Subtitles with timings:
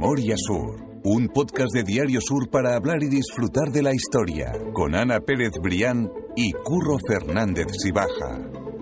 [0.00, 4.94] Memoria Sur, un podcast de Diario Sur para hablar y disfrutar de la historia, con
[4.94, 8.38] Ana Pérez Brián y Curro Fernández Sibaja.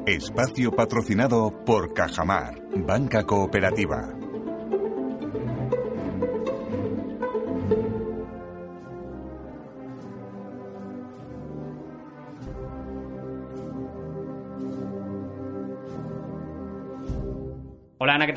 [0.07, 4.26] Espacio patrocinado por Cajamar, Banca Cooperativa.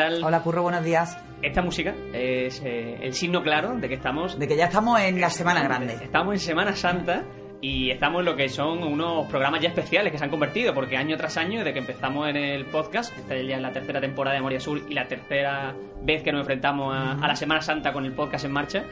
[0.09, 0.23] Tal?
[0.23, 1.17] Hola Curro, buenos días.
[1.41, 4.37] Esta música es eh, el signo claro de que estamos...
[4.37, 5.93] De que ya estamos en la Semana Grande.
[6.01, 7.23] Estamos en Semana Santa
[7.61, 10.97] y estamos en lo que son unos programas ya especiales que se han convertido, porque
[10.97, 14.35] año tras año, desde que empezamos en el podcast, esta es ya la tercera temporada
[14.35, 17.93] de Moria Sur y la tercera vez que nos enfrentamos a, a la Semana Santa
[17.93, 18.85] con el podcast en marcha,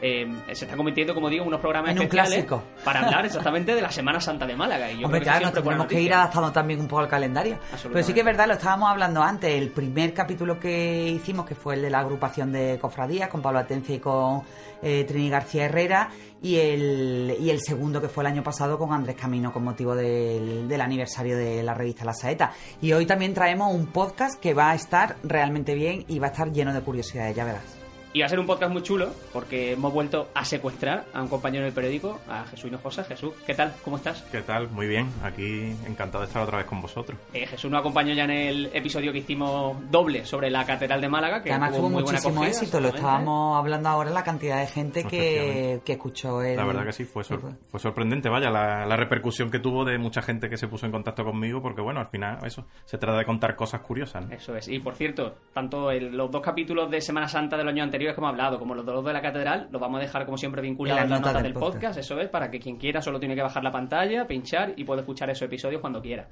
[0.00, 2.46] eh, se está convirtiendo, como digo, en unos programas En especiales
[2.84, 4.90] para hablar exactamente de la Semana Santa de Málaga.
[4.90, 7.58] Y yo Hombre, claro, nos tenemos que ir adaptando también un poco al calendario.
[7.82, 11.54] Pero sí que es verdad, lo estábamos hablando antes, el primer capítulo que hicimos, que
[11.54, 14.42] fue el de la agrupación de cofradías, con Pablo Atencia y con
[14.82, 16.10] eh, Trini García Herrera,
[16.42, 19.94] y el, y el segundo que fue el año pasado con Andrés Camino, con motivo
[19.94, 22.52] del, del aniversario de la revista La Saeta.
[22.82, 26.30] Y hoy también traemos un podcast que va a estar realmente bien y va a
[26.30, 27.83] estar lleno de curiosidades, ya verás.
[28.16, 31.26] Y va a ser un podcast muy chulo porque hemos vuelto a secuestrar a un
[31.26, 33.02] compañero del periódico, a Jesús Hinojosa.
[33.02, 33.72] Jesús, ¿qué tal?
[33.82, 34.22] ¿Cómo estás?
[34.30, 34.68] ¿Qué tal?
[34.70, 37.18] Muy bien, aquí encantado de estar otra vez con vosotros.
[37.32, 41.08] Eh, Jesús nos acompañó ya en el episodio que hicimos doble sobre la Catedral de
[41.08, 44.60] Málaga, que Que además tuvo muy buena muchísimo éxito, lo estábamos hablando ahora, la cantidad
[44.60, 46.54] de gente que, que escuchó el...
[46.56, 47.50] La verdad que sí, fue, sor- fue.
[47.68, 50.92] fue sorprendente, vaya, la, la repercusión que tuvo de mucha gente que se puso en
[50.92, 54.24] contacto conmigo, porque bueno, al final eso, se trata de contar cosas curiosas.
[54.24, 54.32] ¿no?
[54.32, 54.68] Eso es.
[54.68, 58.20] Y por cierto, tanto el- los dos capítulos de Semana Santa del año anterior que
[58.20, 60.60] hemos hablado, como los de los de la Catedral, los vamos a dejar como siempre
[60.60, 61.74] vinculados En las las notas notas del del podcast.
[61.76, 61.98] podcast.
[62.00, 65.00] Eso es, para que quien quiera solo tiene que bajar la pantalla, pinchar y puede
[65.00, 66.28] escuchar esos episodios cuando quiera.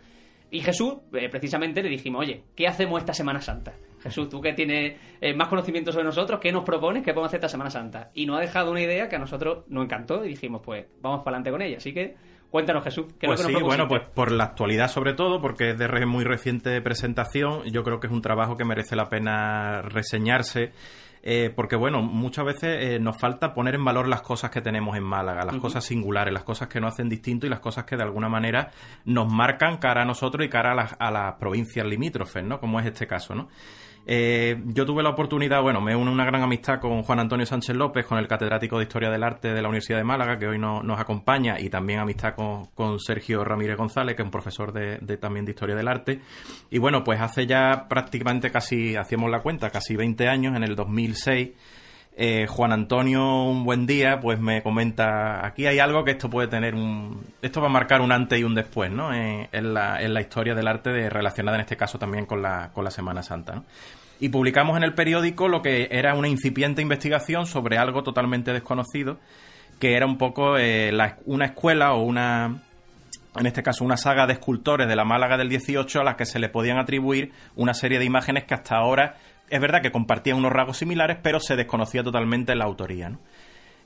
[0.51, 3.73] Y Jesús, eh, precisamente, le dijimos, oye, ¿qué hacemos esta Semana Santa?
[4.03, 7.39] Jesús, tú que tienes eh, más conocimiento sobre nosotros, ¿qué nos propones que podemos hacer
[7.39, 8.11] esta Semana Santa?
[8.13, 11.21] Y nos ha dejado una idea que a nosotros nos encantó y dijimos, pues vamos
[11.25, 11.79] para adelante con ella.
[11.79, 12.17] Así que
[12.51, 15.15] cuéntanos, Jesús, ¿qué Pues es lo que sí, nos bueno, pues por la actualidad sobre
[15.15, 18.67] todo, porque es de re- muy reciente presentación, yo creo que es un trabajo que
[18.67, 20.73] merece la pena reseñarse.
[21.25, 24.97] Eh, porque bueno, muchas veces eh, nos falta poner en valor las cosas que tenemos
[24.97, 27.97] en Málaga, las cosas singulares, las cosas que nos hacen distinto y las cosas que
[27.97, 28.73] de alguna manera
[29.05, 32.59] nos marcan cara a nosotros y cara a las, a las provincias limítrofes, ¿no?
[32.59, 33.49] Como es este caso, ¿no?
[34.05, 37.77] Eh, yo tuve la oportunidad, bueno, me une una gran amistad con Juan Antonio Sánchez
[37.77, 40.59] López, con el catedrático de Historia del Arte de la Universidad de Málaga, que hoy
[40.59, 44.73] no- nos acompaña, y también amistad con, con Sergio Ramírez González, que es un profesor
[44.73, 46.21] de, de- también de Historia del Arte.
[46.71, 50.75] Y bueno, pues hace ya prácticamente casi, hacíamos la cuenta, casi 20 años, en el
[50.75, 51.51] 2006,
[52.17, 56.47] eh, Juan Antonio un buen día pues me comenta aquí hay algo que esto puede
[56.49, 60.03] tener un esto va a marcar un antes y un después no en, en la,
[60.03, 62.91] en la historia del arte de, relacionada en este caso también con la, con la
[62.91, 63.65] Semana Santa ¿no?
[64.21, 69.19] y publicamos en el periódico lo que era una incipiente investigación sobre algo totalmente desconocido
[69.81, 72.61] que era un poco eh, la- una escuela o una
[73.35, 76.27] en este caso una saga de escultores de la Málaga del 18 a las que
[76.27, 79.17] se le podían atribuir una serie de imágenes que hasta ahora
[79.53, 83.09] es verdad que compartían unos rasgos similares, pero se desconocía totalmente la autoría.
[83.11, 83.19] ¿no?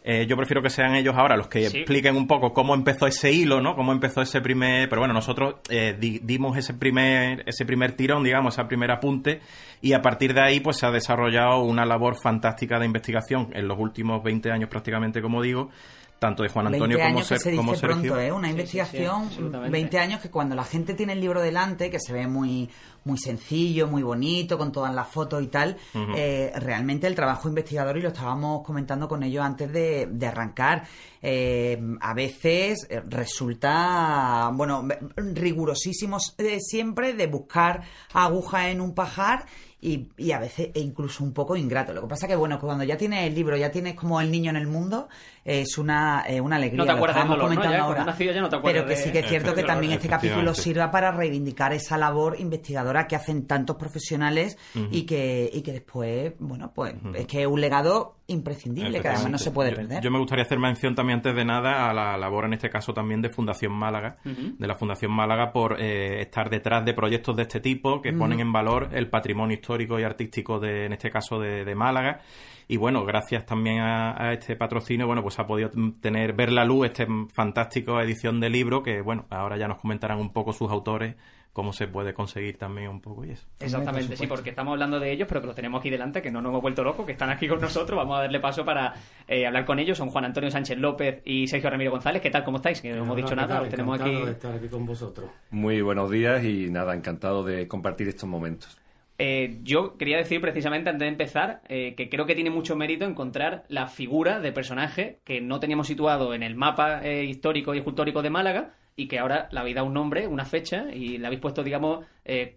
[0.09, 1.79] Eh, yo prefiero que sean ellos ahora los que Sí.
[1.79, 3.75] expliquen un poco cómo empezó ese hilo, ¿no?
[3.75, 4.89] Cómo empezó ese primer...
[4.89, 9.41] Pero bueno, nosotros eh, di- dimos ese primer, ese primer tirón, digamos, ese primer apunte,
[9.83, 13.67] y a partir de ahí pues se ha desarrollado una labor fantástica de investigación en
[13.67, 15.71] los últimos 20 años prácticamente, como digo,
[16.19, 17.97] tanto de Juan Antonio 20 como, que Ser- se dice como Sergio.
[18.15, 18.33] pronto, ¿eh?
[18.33, 19.71] Una Sí, sí, sí, investigación, absolutamente.
[19.73, 22.69] 20 años que cuando la gente tiene el libro delante, que se ve muy
[23.05, 25.77] muy sencillo, muy bonito, con todas las fotos y tal,
[26.17, 30.83] eh, realmente el trabajo investigador, y lo estábamos comentando con ellos antes de, de arrancar,
[31.23, 36.19] eh, a veces eh, resulta, bueno, rigurosísimo
[36.59, 37.83] siempre de buscar
[38.13, 39.47] aguja en un pajar
[39.81, 41.93] y, y a veces e incluso un poco ingrato.
[41.93, 44.51] Lo que pasa que, bueno, cuando ya tienes el libro, ya tienes como el niño
[44.51, 45.09] en el mundo,
[45.45, 46.79] es una, eh, una alegría.
[46.79, 47.71] No te Lo acuerdas estábamos dolor, ¿no?
[47.73, 48.05] Ya ahora.
[48.05, 50.09] nacido ya no te acuerdas Pero que de- sí que es cierto que también este
[50.09, 54.59] capítulo sirva para reivindicar esa labor investigadora que hacen tantos profesionales
[54.91, 59.31] y que y que después, bueno, pues es que es un legado imprescindible que además
[59.31, 60.03] no se puede perder.
[60.03, 62.93] Yo, me gustaría hacer mención también antes de nada a la labor en este caso
[62.93, 67.43] también de Fundación Málaga, de la Fundación Málaga por eh, estar detrás de proyectos de
[67.43, 69.66] este tipo que ponen en valor el patrimonio histórico
[69.99, 72.21] y artístico de, en este caso de, de Málaga.
[72.69, 75.71] Y bueno, gracias también a, a este patrocinio, bueno, pues ha podido
[76.01, 80.19] tener, ver la luz este fantástico edición de libro que, bueno, ahora ya nos comentarán
[80.19, 81.15] un poco sus autores
[81.57, 83.47] cómo se puede conseguir también un poco y eso.
[83.61, 86.31] Exactamente, por sí, porque estamos hablando de ellos, pero que los tenemos aquí delante, que
[86.31, 87.97] no nos hemos vuelto locos, que están aquí con nosotros.
[87.97, 88.93] Vamos a darle paso para
[89.27, 89.97] eh, hablar con ellos.
[89.97, 92.21] Son Juan Antonio Sánchez López y Sergio Ramírez González.
[92.21, 92.45] ¿Qué tal?
[92.45, 92.83] ¿Cómo estáis?
[92.83, 94.11] Que no hemos dicho ¿qué nada, los tenemos aquí.
[94.11, 95.31] Encantado de estar aquí con vosotros.
[95.49, 98.77] Muy buenos días y nada, encantado de compartir estos momentos.
[99.19, 103.07] Eh, yo quería decir precisamente antes de empezar eh, que creo que tiene mucho mérito
[103.07, 107.79] encontrar la figura de personaje que no teníamos situado en el mapa eh, histórico y
[107.79, 111.27] escultórico de Málaga y que ahora le habéis dado un nombre, una fecha y le
[111.27, 112.07] habéis puesto, digamos,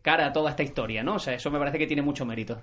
[0.02, 1.16] cara a toda esta historia, ¿no?
[1.16, 2.62] O sea, eso me parece que tiene mucho mérito.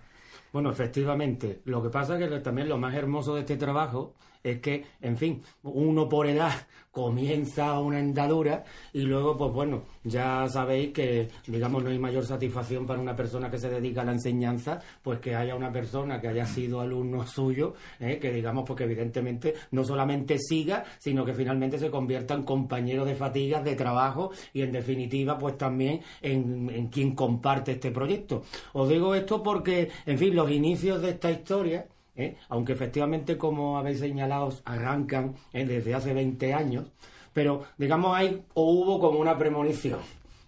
[0.50, 1.60] Bueno, efectivamente.
[1.66, 4.14] Lo que pasa es que también lo más hermoso de este trabajo
[4.46, 6.52] es que, en fin, uno por edad
[6.92, 12.86] comienza una andadura y luego, pues bueno, ya sabéis que, digamos, no hay mayor satisfacción
[12.86, 16.28] para una persona que se dedica a la enseñanza, pues que haya una persona que
[16.28, 18.18] haya sido alumno suyo, ¿eh?
[18.20, 23.16] que digamos, porque evidentemente no solamente siga, sino que finalmente se convierta en compañero de
[23.16, 28.44] fatigas, de trabajo y, en definitiva, pues también en, en quien comparte este proyecto.
[28.74, 31.86] Os digo esto porque, en fin, los inicios de esta historia
[32.16, 32.36] ¿eh?
[32.48, 35.64] aunque efectivamente, como habéis señalado, arrancan ¿eh?
[35.64, 36.86] desde hace 20 años,
[37.32, 40.00] pero digamos hay o hubo como una premonición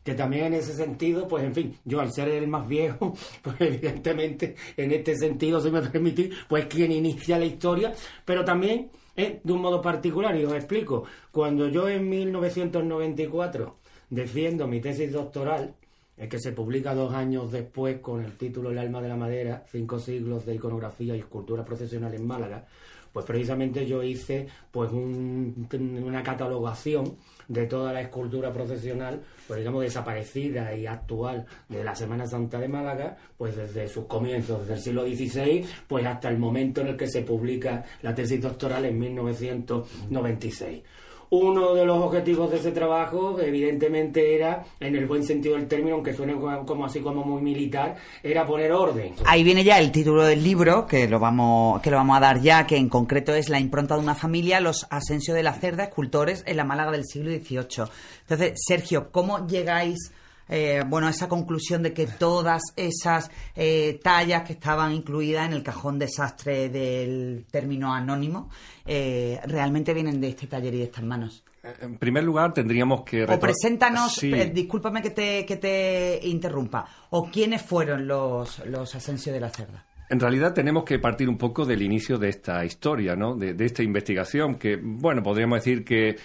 [0.09, 3.13] que también en ese sentido, pues en fin, yo al ser el más viejo,
[3.43, 7.93] pues evidentemente en este sentido, si me permitís, pues quien inicia la historia,
[8.25, 9.41] pero también ¿eh?
[9.45, 13.77] de un modo particular, y os explico, cuando yo en 1994
[14.09, 15.75] defiendo mi tesis doctoral,
[16.19, 19.65] es que se publica dos años después con el título El alma de la madera,
[19.71, 22.67] cinco siglos de iconografía y escultura profesional en Málaga,
[23.13, 27.17] pues precisamente yo hice pues una catalogación
[27.47, 32.69] de toda la escultura profesional, pues digamos desaparecida y actual de la Semana Santa de
[32.69, 36.97] Málaga, pues desde sus comienzos, desde el siglo XVI, pues hasta el momento en el
[36.97, 40.83] que se publica la tesis doctoral en 1996.
[41.31, 45.97] Uno de los objetivos de ese trabajo, evidentemente, era, en el buen sentido del término,
[45.97, 49.15] aunque suene como así como muy militar, era poner orden.
[49.27, 52.41] Ahí viene ya el título del libro, que lo vamos, que lo vamos a dar
[52.41, 55.85] ya, que en concreto es La impronta de una familia, los Asensio de la Cerda,
[55.85, 57.91] escultores en la Málaga del siglo XVIII.
[58.23, 60.13] Entonces, Sergio, ¿cómo llegáis
[60.49, 65.63] eh, bueno, esa conclusión de que todas esas eh, tallas que estaban incluidas en el
[65.63, 68.51] cajón desastre del término anónimo
[68.87, 71.45] eh, realmente vienen de este taller y de estas manos.
[71.83, 73.25] En primer lugar, tendríamos que...
[73.25, 74.21] O preséntanos,
[74.53, 79.85] discúlpame que te, que te interrumpa, o quiénes fueron los, los Asensio de la Cerda.
[80.11, 83.35] En realidad tenemos que partir un poco del inicio de esta historia, ¿no?
[83.35, 86.17] De, esta investigación que, bueno, podríamos decir que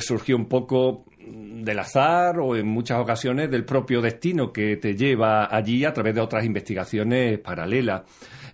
[0.00, 5.54] surgió un poco del azar o en muchas ocasiones del propio destino que te lleva
[5.54, 8.02] allí a través de otras investigaciones paralelas.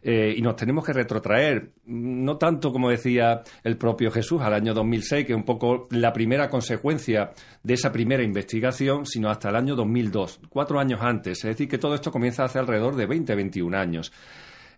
[0.03, 4.73] Eh, y nos tenemos que retrotraer, no tanto como decía el propio Jesús al año
[4.73, 9.57] 2006, que es un poco la primera consecuencia de esa primera investigación, sino hasta el
[9.57, 11.39] año 2002, cuatro años antes.
[11.39, 14.13] Es decir, que todo esto comienza hace alrededor de 20, 21 años.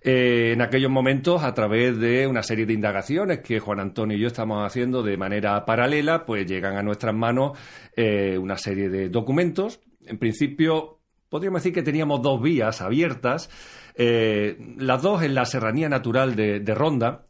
[0.00, 4.21] Eh, en aquellos momentos, a través de una serie de indagaciones que Juan Antonio y
[4.21, 7.59] yo estamos haciendo de manera paralela, pues llegan a nuestras manos
[7.97, 9.81] eh, una serie de documentos.
[10.06, 13.50] En principio, podríamos decir que teníamos dos vías abiertas,
[13.95, 17.28] eh, las dos en la Serranía Natural de Ronda,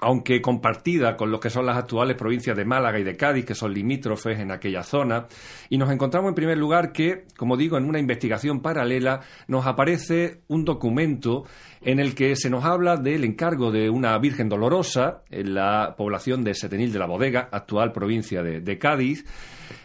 [0.00, 3.54] aunque compartida con lo que son las actuales provincias de Málaga y de Cádiz, que
[3.54, 5.26] son limítrofes en aquella zona.
[5.68, 10.42] Y nos encontramos en primer lugar que, como digo, en una investigación paralela nos aparece
[10.46, 11.44] un documento
[11.80, 16.44] en el que se nos habla del encargo de una Virgen Dolorosa en la población
[16.44, 19.24] de Setenil de la Bodega, actual provincia de, de Cádiz,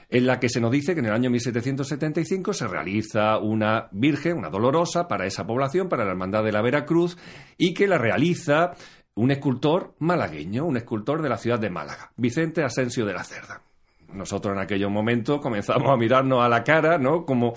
[0.09, 4.37] en la que se nos dice que en el año 1775 se realiza una Virgen,
[4.37, 7.17] una Dolorosa, para esa población, para la Hermandad de la Veracruz,
[7.57, 8.73] y que la realiza
[9.15, 13.61] un escultor malagueño, un escultor de la ciudad de Málaga, Vicente Asensio de la Cerda.
[14.13, 17.25] Nosotros en aquellos momentos comenzamos a mirarnos a la cara, ¿no?
[17.25, 17.53] Como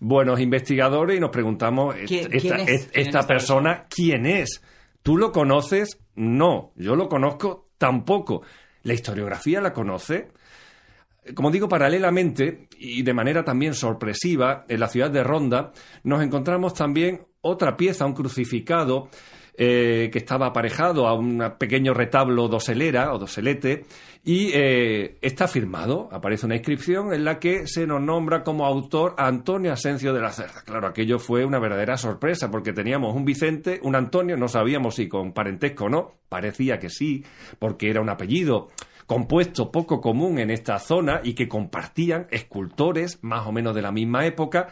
[0.00, 4.60] buenos investigadores y nos preguntamos, esta, persona, ¿quién es?
[5.02, 6.00] ¿Tú lo conoces?
[6.16, 8.42] No, yo lo conozco tampoco.
[8.82, 10.32] ¿La historiografía la conoce?
[11.34, 16.74] Como digo, paralelamente y de manera también sorpresiva, en la ciudad de Ronda nos encontramos
[16.74, 19.08] también otra pieza, un crucificado
[19.62, 23.84] eh, que estaba aparejado a un pequeño retablo doselera o doselete
[24.24, 29.14] y eh, está firmado, aparece una inscripción en la que se nos nombra como autor
[29.18, 30.62] Antonio Asencio de la Cerda.
[30.64, 35.08] Claro, aquello fue una verdadera sorpresa porque teníamos un Vicente, un Antonio, no sabíamos si
[35.08, 37.22] con parentesco o no, parecía que sí,
[37.58, 38.68] porque era un apellido
[39.10, 43.90] compuesto poco común en esta zona y que compartían escultores más o menos de la
[43.90, 44.68] misma época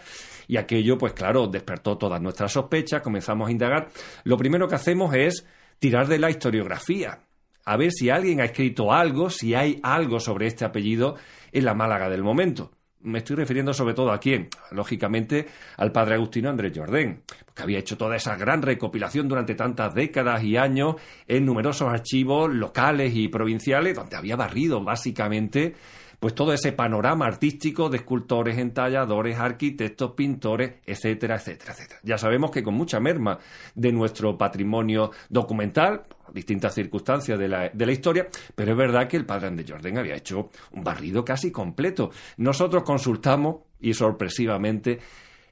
[0.46, 3.88] y aquello, pues claro, despertó todas nuestras sospechas, comenzamos a indagar.
[4.22, 5.44] Lo primero que hacemos es
[5.80, 7.18] tirar de la historiografía,
[7.64, 11.16] a ver si alguien ha escrito algo, si hay algo sobre este apellido
[11.50, 12.70] en la Málaga del momento.
[13.00, 17.22] Me estoy refiriendo sobre todo a quién, lógicamente al padre Agustino Andrés Jordén,
[17.54, 20.96] que había hecho toda esa gran recopilación durante tantas décadas y años
[21.28, 25.76] en numerosos archivos locales y provinciales, donde había barrido básicamente
[26.20, 32.00] pues todo ese panorama artístico de escultores, entalladores, arquitectos, pintores, etcétera, etcétera, etcétera.
[32.02, 33.38] Ya sabemos que con mucha merma
[33.74, 39.16] de nuestro patrimonio documental, distintas circunstancias de la, de la historia, pero es verdad que
[39.16, 42.10] el padre de Jordan había hecho un barrido casi completo.
[42.36, 44.98] Nosotros consultamos y sorpresivamente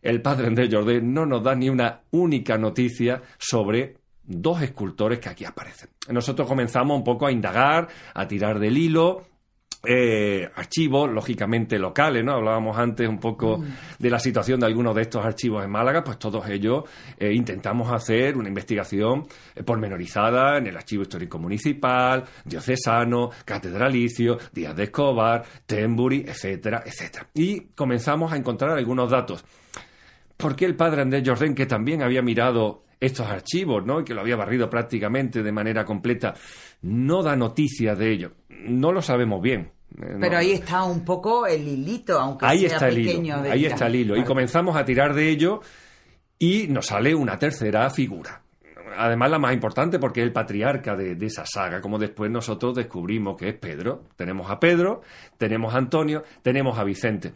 [0.02, 5.28] el padre Andrés Jordan no nos da ni una única noticia sobre dos escultores que
[5.28, 5.90] aquí aparecen.
[6.08, 9.25] Nosotros comenzamos un poco a indagar, a tirar del hilo,
[9.85, 12.33] eh, archivos, lógicamente locales, ¿no?
[12.33, 13.64] Hablábamos antes un poco mm.
[13.99, 16.85] de la situación de algunos de estos archivos en Málaga, pues todos ellos
[17.18, 24.75] eh, intentamos hacer una investigación eh, pormenorizada en el Archivo Histórico Municipal, Diocesano, Catedralicio, Díaz
[24.75, 27.28] de Escobar, Tembury, etcétera, etcétera.
[27.35, 29.45] Y comenzamos a encontrar algunos datos.
[30.37, 34.00] ¿Por qué el padre Andrés Jordán, que también había mirado estos archivos, ¿no?
[34.00, 36.35] Y que lo había barrido prácticamente de manera completa,
[36.83, 38.33] no da noticias de ello.
[38.49, 39.73] No lo sabemos bien.
[40.00, 43.40] Eh, Pero ahí está un poco el hilito, aunque ahí sea está el pequeño.
[43.40, 44.16] Hilo, ahí está el hilo.
[44.16, 45.61] Y comenzamos a tirar de ello
[46.38, 48.43] y nos sale una tercera figura.
[48.99, 52.75] Además, la más importante porque es el patriarca de, de, esa saga, como después nosotros
[52.75, 54.05] descubrimos que es Pedro.
[54.16, 55.02] Tenemos a Pedro,
[55.37, 57.33] tenemos a Antonio, tenemos a Vicente.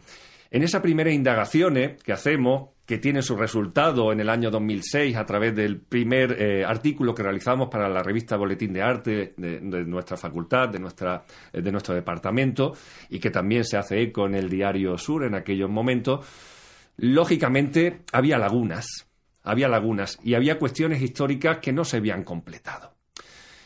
[0.49, 5.25] En esas primeras indagaciones que hacemos, que tiene su resultado en el año 2006 a
[5.25, 10.17] través del primer eh, artículo que realizamos para la revista Boletín de Arte de, nuestra
[10.17, 11.23] facultad, de, nuestra,
[11.53, 12.73] eh, de nuestro departamento,
[13.09, 16.25] y que también se hace eco en el diario Sur en aquellos momentos,
[16.97, 19.07] lógicamente había lagunas,
[19.43, 22.95] había lagunas y había cuestiones históricas que no se habían completado.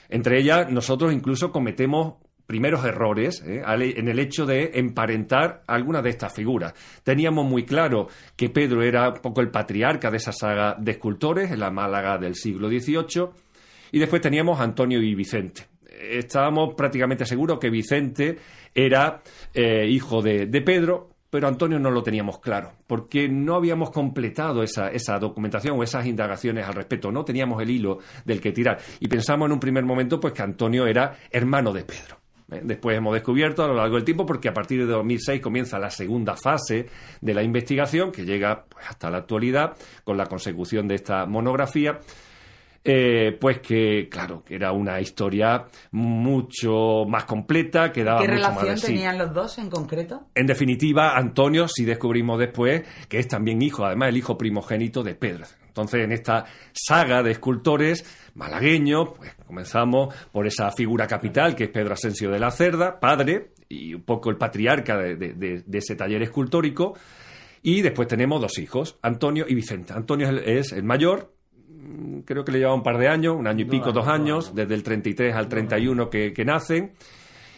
[0.09, 3.63] Entre ellas, nosotros incluso cometemos primeros errores ¿eh?
[3.65, 6.73] en el hecho de emparentar algunas de estas figuras.
[7.03, 11.51] Teníamos muy claro que Pedro era un poco el patriarca de esa saga de escultores
[11.51, 13.29] en la Málaga del siglo XVIII
[13.91, 15.67] y después teníamos a Antonio y Vicente.
[15.89, 18.37] Estábamos prácticamente seguros que Vicente
[18.73, 19.21] era
[19.53, 24.63] eh, hijo de, de Pedro, pero Antonio no lo teníamos claro, porque no habíamos completado
[24.63, 28.77] esa, esa, documentación o esas indagaciones al respecto, no teníamos el hilo del que tirar.
[28.99, 32.24] Y pensamos en un primer momento pues que Antonio era hermano de Pedro.
[32.51, 32.61] ¿Eh?
[32.63, 35.89] Después hemos descubierto a lo largo del tiempo, porque a partir de 2006 comienza la
[35.89, 36.87] segunda fase
[37.21, 41.99] de la investigación, que llega pues, hasta la actualidad, con la consecución de esta monografía.
[42.87, 48.35] Eh, pues que, claro, que era una historia mucho más completa, que daba ¿Qué mucho
[48.35, 48.93] relación más de sí.
[48.93, 50.27] tenían los dos en concreto?
[50.35, 55.15] En definitiva, Antonio, si descubrimos después, que es también hijo, además el hijo primogénito de
[55.15, 55.45] Pedro.
[55.75, 61.69] Entonces, en esta saga de escultores malagueños, pues comenzamos por esa figura capital que es
[61.69, 65.77] Pedro Asensio de la Cerda, padre, y un poco el patriarca de, de, de, de
[65.77, 66.97] ese taller escultórico.
[67.61, 69.91] Y después tenemos dos hijos, Antonio y Vicente.
[69.91, 71.33] Antonio es el, es el mayor,
[72.23, 74.51] creo que le lleva un par de años, un año y pico, no, dos años,
[74.51, 76.93] no, desde el 33 al 31 que, que nacen,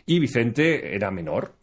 [0.08, 1.54] y Vicente era menor.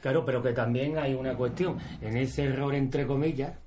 [0.00, 3.58] Claro, pero que también hay una cuestión, en ese error entre comillas,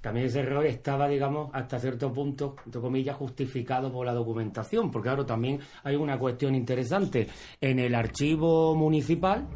[0.00, 5.08] también ese error estaba, digamos, hasta cierto punto, entre comillas, justificado por la documentación, porque
[5.08, 7.28] claro, también hay una cuestión interesante.
[7.60, 9.46] En el archivo municipal,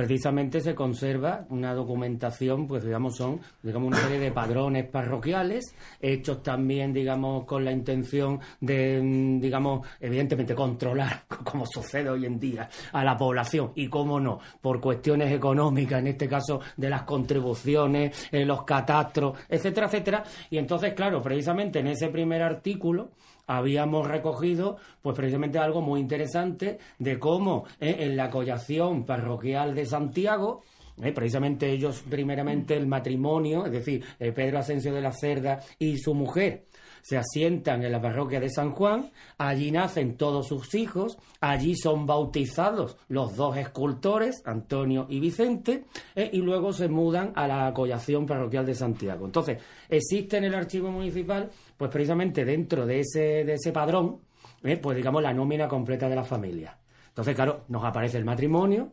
[0.00, 6.42] precisamente se conserva una documentación, pues digamos, son, digamos, una serie de padrones parroquiales, hechos
[6.42, 8.98] también, digamos, con la intención de,
[9.38, 14.80] digamos, evidentemente controlar, como sucede hoy en día, a la población, y cómo no, por
[14.80, 20.24] cuestiones económicas, en este caso de las contribuciones, eh, los catastros, etcétera, etcétera.
[20.48, 23.10] Y entonces, claro, precisamente en ese primer artículo
[23.50, 29.86] habíamos recogido, pues precisamente algo muy interesante de cómo eh, en la collación parroquial de
[29.86, 30.62] Santiago,
[31.02, 35.98] eh, precisamente ellos, primeramente el matrimonio, es decir, eh, Pedro Asensio de la Cerda y
[35.98, 36.66] su mujer,
[37.02, 42.06] se asientan en la parroquia de San Juan, allí nacen todos sus hijos, allí son
[42.06, 48.66] bautizados los dos escultores, Antonio y Vicente, y luego se mudan a la collación parroquial
[48.66, 49.24] de Santiago.
[49.24, 51.48] Entonces, existe en el archivo municipal,
[51.80, 54.20] pues precisamente dentro de ese, de ese padrón,
[54.62, 56.78] eh, pues digamos la nómina completa de la familia.
[57.08, 58.92] Entonces, claro, nos aparece el matrimonio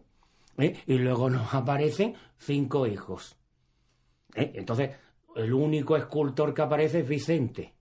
[0.58, 3.36] eh, y luego nos aparecen cinco hijos.
[4.34, 4.92] Entonces,
[5.36, 7.74] el único escultor que aparece es Vicente.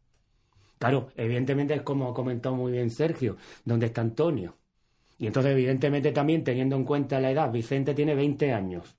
[0.77, 4.57] Claro, evidentemente es como ha comentado muy bien Sergio, donde está Antonio.
[5.19, 8.97] Y entonces, evidentemente, también teniendo en cuenta la edad, Vicente tiene 20 años.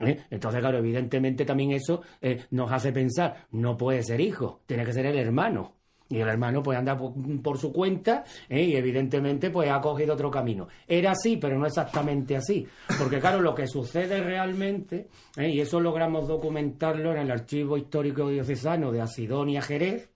[0.00, 0.24] ¿Eh?
[0.30, 4.92] Entonces, claro, evidentemente también eso eh, nos hace pensar, no puede ser hijo, tiene que
[4.92, 5.74] ser el hermano.
[6.08, 8.62] Y el hermano pues anda por, su cuenta ¿eh?
[8.62, 10.68] y evidentemente pues ha cogido otro camino.
[10.86, 12.66] Era así, pero no exactamente así.
[12.98, 15.08] Porque claro, lo que sucede realmente,
[15.38, 20.12] y eso logramos documentarlo en el archivo histórico diocesano de Asidonia Jerez,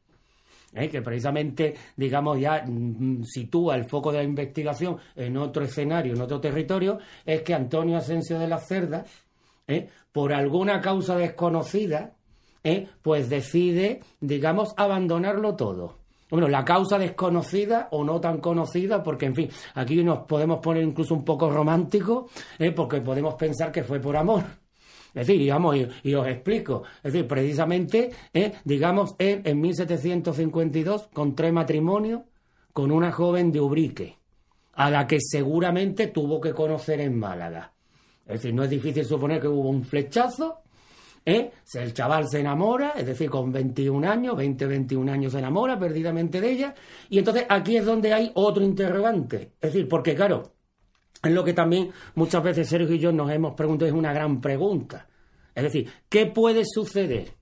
[0.91, 6.21] que precisamente, digamos, ya mm, sitúa el foco de la investigación en otro escenario, en
[6.21, 9.05] otro territorio, es que Antonio Asensio de la Cerda,
[9.69, 9.89] ¿eh?
[10.13, 12.15] por alguna causa desconocida,
[12.65, 12.89] ¿eh?
[13.03, 15.99] pues decide, digamos, abandonarlo todo.
[16.29, 20.83] Bueno, la causa desconocida o no tan conocida, porque en fin, aquí nos podemos poner
[20.83, 22.73] incluso un poco romántico, ¿eh?
[22.73, 24.43] porque podemos pensar que fue por amor.
[25.15, 26.83] Es decir, digamos, y, os explico.
[27.03, 28.11] Es decir, precisamente,
[28.65, 32.25] digamos, él en 1752 contrae matrimonio
[32.75, 34.19] con una joven de Ubrique,
[34.75, 37.76] a la que seguramente tuvo que conocer en Málaga.
[38.27, 40.63] Es decir, no es difícil suponer que hubo un flechazo
[41.29, 41.51] ¿Eh?
[41.75, 46.41] El chaval se enamora, es decir, con 21 años, 20, 21 años se enamora perdidamente
[46.41, 46.75] de ella,
[47.11, 49.51] y entonces aquí es donde hay otro interrogante.
[49.61, 50.55] Es decir, porque claro,
[51.21, 54.41] es lo que también muchas veces Sergio y yo nos hemos preguntado, es una gran
[54.41, 55.09] pregunta.
[55.53, 57.33] Es decir, ¿qué puede suceder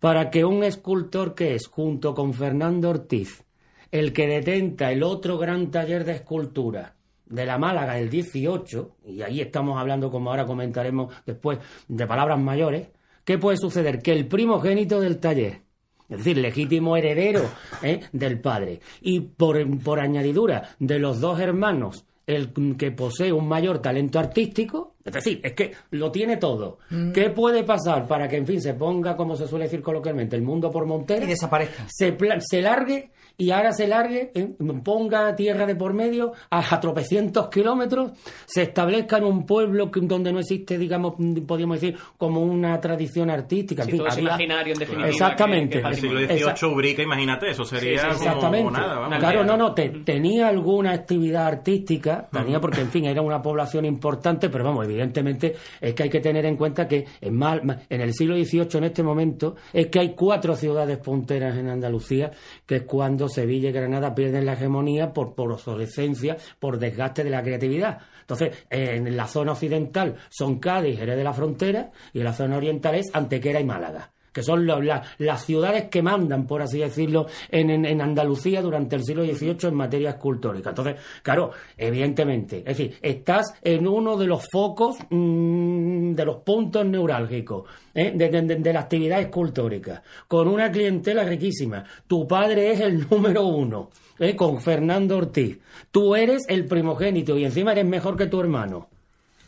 [0.00, 3.42] para que un escultor que es, junto con Fernando Ortiz,
[3.90, 6.97] el que detenta el otro gran taller de escultura,
[7.28, 12.38] de la Málaga del 18, y ahí estamos hablando, como ahora comentaremos después, de palabras
[12.38, 12.88] mayores,
[13.24, 14.00] ¿qué puede suceder?
[14.00, 15.62] Que el primogénito del taller,
[16.08, 17.42] es decir, legítimo heredero
[17.82, 18.00] ¿eh?
[18.12, 23.80] del padre, y por, por añadidura de los dos hermanos, el que posee un mayor
[23.80, 26.78] talento artístico, es decir, es que lo tiene todo.
[26.90, 27.12] Mm.
[27.12, 30.42] ¿Qué puede pasar para que, en fin, se ponga, como se suele decir coloquialmente, el
[30.42, 31.24] mundo por montera?
[31.24, 31.86] Y desaparezca.
[31.88, 33.10] Se, se largue
[33.40, 34.50] y ahora se largue, ¿eh?
[34.82, 38.10] ponga tierra de por medio a, tropecientos kilómetros,
[38.44, 41.14] se establezca en un pueblo donde no existe, digamos,
[41.46, 43.84] podríamos decir, como una tradición artística.
[43.84, 45.08] en fin, todo imaginario, en definitiva.
[45.08, 45.78] Exactamente.
[45.78, 48.08] En el siglo XVIII Ubrica, imagínate, eso sería
[48.40, 49.18] como nada.
[49.20, 54.48] claro, no, no, tenía alguna actividad artística, tenía porque, en fin, era una población importante,
[54.48, 58.12] pero vamos, evidentemente es que hay que tener en cuenta que en, mal, en el
[58.12, 62.30] siglo XVIII, en este momento, es que hay cuatro ciudades punteras en Andalucía,
[62.66, 67.30] que es cuando Sevilla y Granada pierden la hegemonía por, por obsolescencia, por desgaste de
[67.30, 67.98] la creatividad.
[68.20, 72.56] Entonces, en la zona occidental son Cádiz, Jerez de la Frontera, y en la zona
[72.56, 78.00] oriental es Antequera y Málaga que son las ciudades que mandan, por así decirlo, en,
[78.00, 80.70] Andalucía durante el siglo XVIII en materia escultórica.
[80.70, 86.84] Entonces, claro, evidentemente, es decir, estás en uno de los focos, mm, de los puntos
[86.86, 87.64] neurálgicos
[87.94, 88.12] ¿eh?
[88.14, 91.84] de, la actividad escultórica, con una clientela riquísima.
[92.06, 94.36] Tu padre es el número uno, ¿eh?
[94.36, 95.58] con Fernando Ortiz.
[95.90, 98.88] Tú eres el primogénito y encima eres mejor que tu hermano.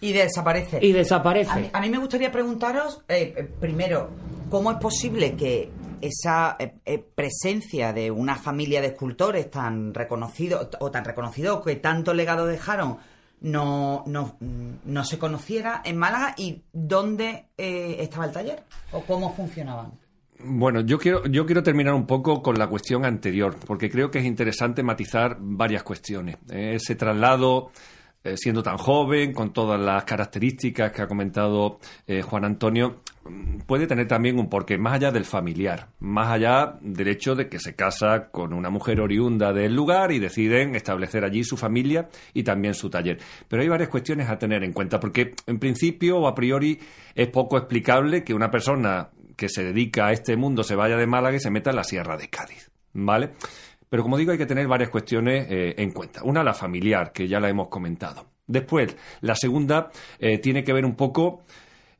[0.01, 0.79] Y desaparece.
[0.81, 1.71] Y desaparece.
[1.73, 4.09] A mí, me gustaría preguntaros, eh, primero,
[4.51, 10.71] ¿Cómo es posible que esa eh, eh, presencia de una familia de escultores tan reconocidos
[10.81, 12.99] o tan reconocidos que tanto legado dejaron
[13.43, 19.93] no, no, se conociera en Málaga y dónde eh, estaba el taller o cómo funcionaban?
[20.43, 24.19] Bueno, yo quiero, yo quiero terminar un poco con la cuestión anterior, porque creo que
[24.19, 26.39] es interesante matizar varias cuestiones.
[26.51, 27.71] ese traslado
[28.35, 31.79] siendo tan joven, con todas las características que ha comentado
[32.23, 33.01] Juan Antonio,
[33.67, 37.59] puede tener también un porqué, más allá del familiar, más allá del hecho de que
[37.59, 42.43] se casa con una mujer oriunda del lugar y deciden establecer allí su familia y
[42.43, 43.19] también su taller.
[43.49, 46.79] Pero hay varias cuestiones a tener en cuenta, porque en principio o a priori
[47.15, 51.07] es poco explicable que una persona que se dedica a este mundo se vaya de
[51.07, 52.71] Málaga y se meta en la Sierra de Cádiz.
[52.93, 53.31] ¿Vale?
[53.89, 56.23] Pero como digo, hay que tener varias cuestiones eh, en cuenta.
[56.25, 58.27] Una, la familiar, que ya la hemos comentado.
[58.47, 61.45] Después, la segunda eh, tiene que ver un poco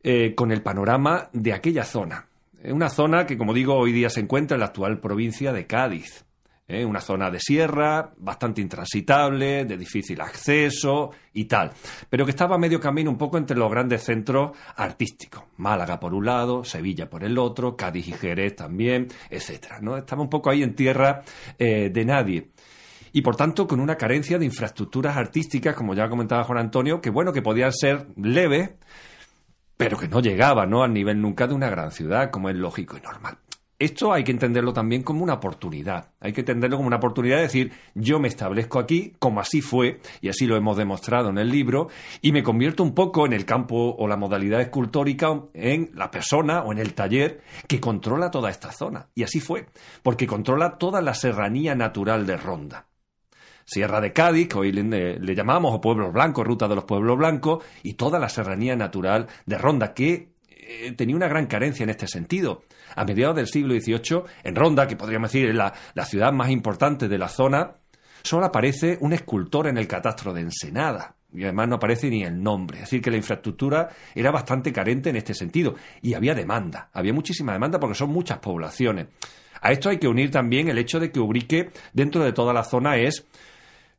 [0.03, 2.27] eh, con el panorama de aquella zona.
[2.65, 6.25] Una zona que, como digo, hoy día se encuentra en la actual provincia de Cádiz.
[6.71, 6.85] ¿eh?
[6.85, 11.73] una zona de sierra, bastante intransitable, de difícil acceso y tal,
[12.09, 16.15] pero que estaba a medio camino un poco entre los grandes centros artísticos, Málaga por
[16.15, 19.97] un lado, Sevilla por el otro, Cádiz y Jerez también, etcétera, ¿no?
[19.97, 21.23] Estaba un poco ahí en tierra
[21.59, 22.51] eh, de nadie
[23.13, 27.11] y por tanto con una carencia de infraestructuras artísticas, como ya comentaba Juan Antonio, que
[27.11, 28.71] bueno, que podían ser leves,
[29.81, 30.83] pero que no llegaban ¿no?
[30.83, 33.39] al nivel nunca de una gran ciudad, como es lógico y normal
[33.81, 36.11] esto hay que entenderlo también como una oportunidad.
[36.21, 40.01] Hay que entenderlo como una oportunidad de decir, yo me establezco aquí, como así fue,
[40.21, 41.89] y así lo hemos demostrado en el libro,
[42.21, 46.61] y me convierto un poco en el campo o la modalidad escultórica, en la persona
[46.61, 49.09] o en el taller que controla toda esta zona.
[49.15, 49.67] Y así fue,
[50.03, 52.90] porque controla toda la serranía natural de Ronda.
[53.65, 57.65] Sierra de Cádiz, que hoy le, llamamos, o Pueblos Blancos, Ruta de los Pueblos Blancos,
[57.83, 62.07] y toda la serranía natural de Ronda, que eh, tenía una gran carencia en este
[62.07, 62.63] sentido
[62.97, 67.09] a mediados del siglo XVIII, en Ronda, que podríamos decir es la, ciudad más importante
[67.09, 67.77] de la zona,
[68.23, 71.17] solo aparece un escultor en el catastro de Ensenada.
[71.33, 72.79] Y además no aparece ni el nombre.
[72.79, 75.77] Es decir, que la infraestructura era bastante carente en este sentido.
[76.03, 76.91] Y había demanda.
[76.93, 79.07] Había muchísima demanda porque son muchas poblaciones.
[79.61, 82.65] A esto hay que unir también el hecho de que Ubrique, dentro de toda la
[82.65, 83.27] zona, es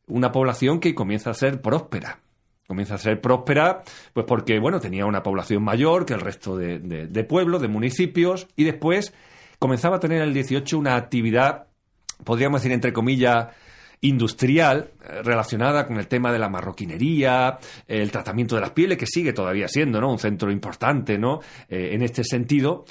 [0.06, 2.18] una población que comienza a ser próspera.
[2.66, 6.78] Comienza a ser próspera, pues porque, bueno, tenía una población mayor que el resto de,
[6.78, 9.12] de pueblos, de municipios, y después
[9.58, 11.66] comenzaba a tener en el 18 una actividad,
[12.24, 13.48] podríamos decir, entre comillas,
[14.02, 19.06] industrial eh, relacionada con el tema de la marroquinería, el tratamiento de las pieles, que
[19.06, 20.10] sigue todavía siendo ¿no?
[20.10, 21.40] un centro importante ¿no?
[21.68, 22.84] Eh, en este sentido,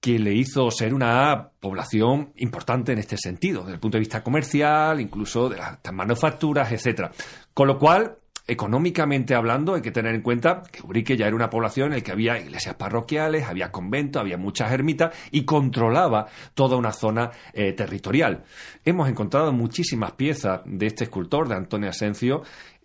[0.00, 4.22] que le hizo ser una población importante en este sentido, desde el punto de vista
[4.22, 7.12] comercial, incluso de las manufacturas, etcétera.
[7.52, 11.50] Con lo cual, económicamente hablando, hay que tener en cuenta que Urique ya era una
[11.50, 16.78] población en la que había iglesias parroquiales, había conventos, había muchas ermitas y controlaba toda
[16.78, 18.44] una zona eh, territorial.
[18.86, 22.42] Hemos encontrado muchísimas piezas de este escultor, de Antonio Asencio,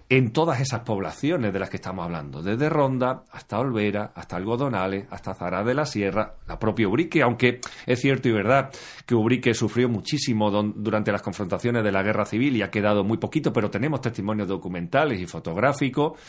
[0.07, 5.07] en todas esas poblaciones de las que estamos hablando, desde Ronda hasta Olvera, hasta Algodonales,
[5.09, 8.69] hasta Zara de la Sierra, la propia Ubrique, aunque es cierto y verdad
[9.05, 13.17] que Ubrique sufrió muchísimo durante las confrontaciones de la guerra civil y ha quedado muy
[13.17, 16.19] poquito, pero tenemos testimonios documentales y fotográficos,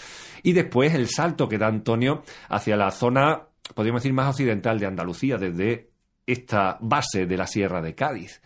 [0.43, 3.43] y después el salto que da Antonio hacia la zona,
[3.75, 5.91] podríamos decir, más occidental de Andalucía, desde
[6.25, 8.41] esta base de la Sierra de Cádiz.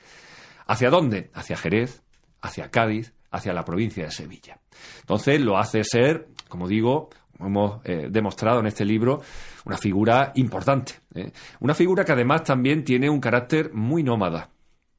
[0.66, 1.30] ¿Hacia dónde?
[1.34, 2.02] Hacia Jerez,
[2.40, 4.58] hacia Cádiz, hacia la provincia de Sevilla.
[5.00, 9.20] Entonces lo hace ser, como digo, hemos eh, demostrado en este libro,
[9.64, 10.94] una figura importante.
[11.14, 11.32] ¿eh?
[11.60, 14.50] Una figura que además también tiene un carácter muy nómada.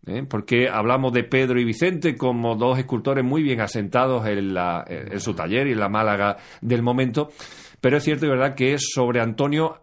[0.06, 0.24] ¿eh?
[0.28, 4.56] Porque hablamos de Pedro y Vicente como dos escultores muy bien asentados en,
[4.88, 7.30] en su taller y en la Málaga del momento.
[7.80, 9.82] Pero es cierto y verdad que sobre Antonio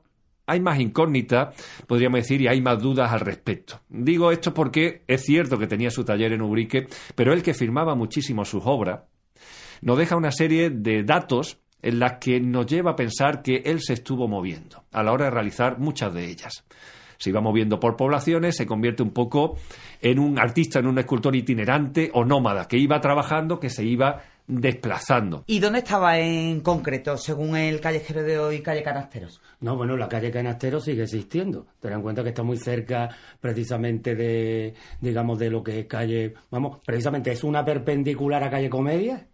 [0.48, 1.54] hay más incógnitas,
[1.86, 3.80] podríamos decir, y hay más dudas al respecto.
[3.88, 7.94] Digo esto porque es cierto que tenía su taller en Ubrique, pero él que firmaba
[7.94, 9.02] muchísimo sus obras,
[9.82, 13.80] nos deja una serie de datos en las que nos lleva a pensar que él
[13.80, 16.64] se estuvo moviendo a la hora de realizar muchas de ellas.
[17.18, 19.56] Se iba moviendo por poblaciones, se convierte un poco
[20.00, 24.22] en un artista, en un escultor itinerante o nómada, que iba trabajando, que se iba
[24.48, 25.44] desplazando.
[25.46, 29.40] ¿Y dónde estaba en concreto, según el callejero de hoy, calle Canasteros?
[29.60, 31.66] No, bueno, la calle Canasteros sigue existiendo.
[31.80, 33.08] Ten en cuenta que está muy cerca
[33.40, 38.70] precisamente de, digamos, de lo que es calle, vamos, precisamente es una perpendicular a calle
[38.70, 39.28] Comedia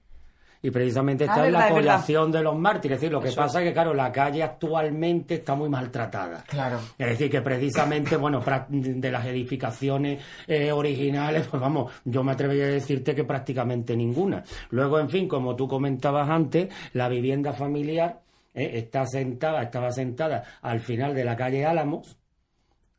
[0.65, 2.97] y precisamente está ah, en la población de los mártires.
[2.97, 6.43] Es decir, lo que pasa es que, claro, la calle actualmente está muy maltratada.
[6.49, 6.79] Claro.
[6.97, 12.65] Es decir, que precisamente, bueno, de las edificaciones eh, originales, pues vamos, yo me atrevería
[12.65, 14.43] a decirte que prácticamente ninguna.
[14.71, 18.23] Luego, en fin, como tú comentabas antes, la vivienda familiar
[18.55, 22.17] eh, está sentada, estaba sentada al final de la calle Álamos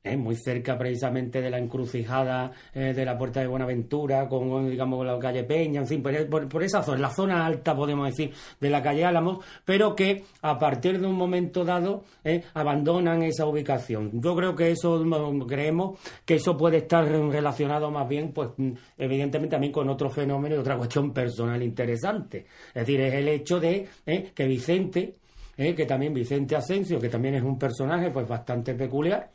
[0.06, 0.16] ¿eh?
[0.16, 5.18] muy cerca precisamente de la encrucijada eh, de la Puerta de Buenaventura, con, digamos, la
[5.20, 9.06] calle Peña, en fin, por, esa zona, la zona alta, podemos decir, de la calle
[9.06, 12.44] Álamos, pero que a partir de un momento dado ¿eh?
[12.54, 14.22] abandonan esa ubicación.
[14.22, 18.72] Yo creo que eso, mm, creemos que eso puede estar relacionado más bien, pues, mm,
[18.98, 22.46] evidentemente también con otro fenómeno y otra cuestión personal interesante.
[22.68, 23.88] Es decir, es el hecho de
[24.34, 25.16] que Vicente,
[25.56, 29.30] que también Vicente Asensio, que también es un personaje pues bastante peculiar,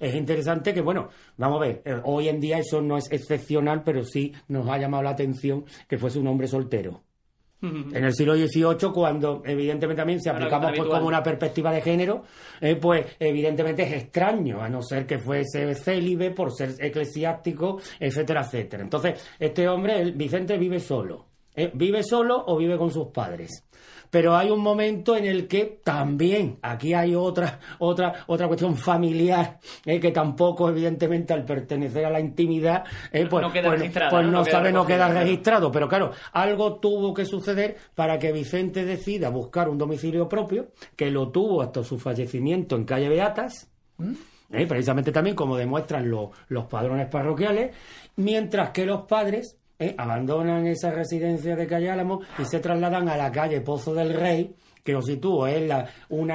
[0.00, 3.82] es interesante que, bueno, vamos a ver, eh, hoy en día eso no es excepcional,
[3.84, 7.02] pero sí nos ha llamado la atención que fuese un hombre soltero.
[7.60, 12.22] En el siglo XVIII, cuando evidentemente también si aplicamos pues, como una perspectiva de género,
[12.60, 18.42] eh, pues evidentemente es extraño, a no ser que fuese célibe por ser eclesiástico, etcétera,
[18.42, 18.84] etcétera.
[18.84, 21.26] Entonces, este hombre, el Vicente, vive solo.
[21.56, 21.72] ¿eh?
[21.74, 23.64] ¿Vive solo o vive con sus padres?
[24.10, 29.58] Pero hay un momento en el que también aquí hay otra otra otra cuestión familiar
[29.84, 34.10] eh, que tampoco evidentemente al pertenecer a la intimidad eh, pues, no, queda pues, registrado,
[34.10, 35.70] pues no, sabe no queda registrado.
[35.70, 41.10] pero claro algo tuvo que suceder para que Vicente decida buscar un domicilio propio que
[41.10, 44.12] lo tuvo hasta su fallecimiento en calle Beatas ¿Mm?
[44.52, 47.74] eh, precisamente también como demuestran los padrones parroquiales
[48.16, 49.94] mientras que los padres ¿eh?
[49.96, 54.54] abandonan esa residencia de Calle Álamo y se trasladan a la calle Pozo del Rey,
[54.82, 55.88] que os sitúo, es la,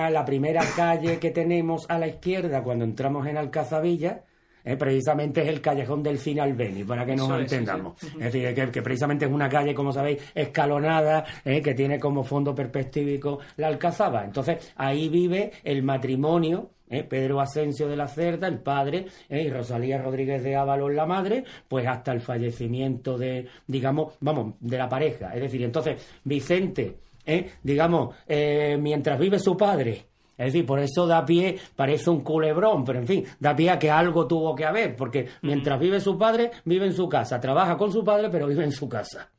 [0.09, 4.23] la primera calle que tenemos a la izquierda cuando entramos en Alcazavilla.
[4.63, 4.75] ¿Eh?
[4.75, 8.01] precisamente es el callejón del cine Albeni, para que nos entendamos.
[8.03, 11.61] Es decir, que, precisamente es una calle, como sabéis, escalonada, ¿eh?
[11.61, 14.23] que tiene como fondo perspectívico la Alcazaba.
[14.23, 17.03] Entonces, ahí vive el matrimonio ¿eh?
[17.03, 19.43] Pedro Asensio de la Cerda, el padre, ¿eh?
[19.43, 24.77] y Rosalía Rodríguez de Ábalos, la madre, pues hasta el fallecimiento de, digamos, vamos, de
[24.77, 25.33] la pareja.
[25.33, 27.49] Es decir, entonces, Vicente, ¿eh?
[27.63, 28.15] digamos,
[28.79, 30.05] mientras vive su padre,
[30.37, 33.79] es decir, por eso da pie, parece un culebrón, pero en fin, da pie a
[33.79, 37.77] que algo tuvo que haber, porque mientras vive su padre, vive en su casa, trabaja
[37.77, 39.29] con su padre, pero vive en su casa.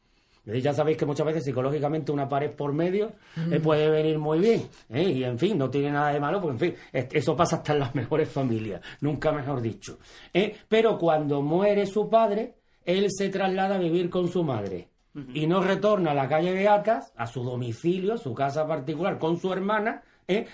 [0.47, 3.13] Ya sabéis que muchas veces psicológicamente una pared por medio
[3.51, 4.69] eh, puede venir muy bien.
[4.91, 5.03] ¿eh?
[5.03, 7.79] Y en fin, no tiene nada de malo, porque en fin, eso pasa hasta en
[7.79, 9.99] las mejores familias, nunca mejor dicho.
[10.35, 10.55] ¿eh?
[10.69, 14.89] Pero cuando muere su padre, él se traslada a vivir con su madre.
[15.33, 19.53] Y no retorna a la calle Beatas, a su domicilio, su casa particular, con su
[19.53, 20.03] hermana,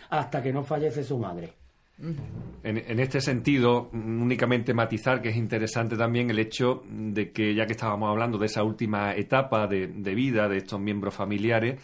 [0.08, 1.54] hasta que no fallece su madre.
[2.62, 7.72] En, este sentido, únicamente matizar que es interesante también el hecho de que, ya que
[7.72, 11.78] estábamos hablando de esa última etapa de, vida de estos miembros familiares,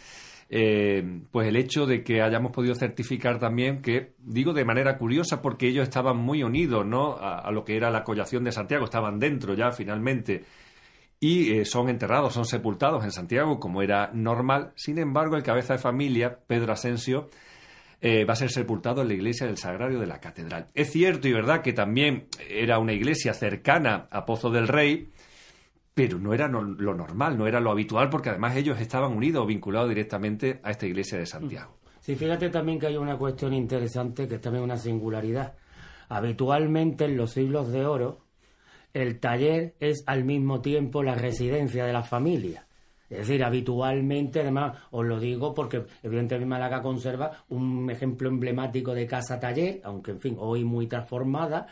[0.48, 5.42] eh, pues el hecho de que hayamos podido certificar también que, digo de manera curiosa,
[5.42, 7.16] porque ellos estaban muy unidos ¿no?
[7.18, 10.44] a, lo que era la collación de Santiago, estaban dentro ya finalmente
[11.20, 14.72] y eh, son enterrados, son sepultados en Santiago como era normal.
[14.76, 17.28] Sin embargo, el cabeza de familia, Pedro Asensio,
[18.00, 20.68] eh, va a ser sepultado en la iglesia del Sagrario de la Catedral.
[20.74, 25.10] Es cierto y verdad que también era una iglesia cercana a Pozo del Rey,
[25.94, 29.46] pero no era lo normal, no era lo habitual, porque además ellos estaban unidos o
[29.46, 31.78] vinculados directamente a esta iglesia de Santiago.
[32.00, 35.54] Sí, fíjate también que hay una cuestión interesante que es una singularidad.
[36.08, 38.26] Habitualmente en los siglos de oro,
[38.92, 42.65] el taller es al mismo tiempo la residencia de la familia.
[43.08, 49.06] Es decir, habitualmente, además, os lo digo porque evidentemente Málaga conserva un ejemplo emblemático de
[49.06, 51.68] casa-taller, aunque en fin, hoy muy transformada,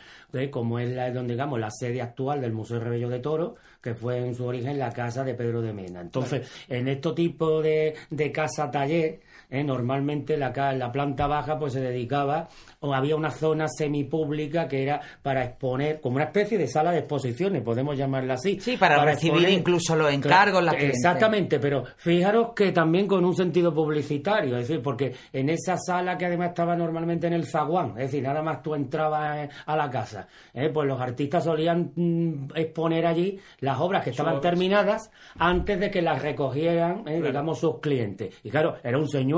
[0.49, 4.17] como es la, donde, digamos, la sede actual del Museo Rebello de Toro, que fue
[4.17, 6.01] en su origen la casa de Pedro de Mena.
[6.01, 9.19] Entonces, en este tipo de, de casa-taller,
[9.49, 9.63] ¿eh?
[9.63, 12.47] normalmente la, la planta baja pues se dedicaba
[12.79, 16.99] o había una zona semipública que era para exponer como una especie de sala de
[16.99, 22.71] exposiciones podemos llamarla así sí para, recibir incluso los encargos la exactamente pero fijaros que
[22.71, 27.27] también con un sentido publicitario es decir porque en esa sala que además estaba normalmente
[27.27, 30.69] en el zaguán es decir nada más tú entrabas a la casa ¿eh?
[30.73, 36.01] pues los artistas solían mm, exponer allí las obras que estaban terminadas antes de que
[36.01, 37.21] las recogieran ¿eh?
[37.21, 39.34] digamos sus clientes y claro era un señor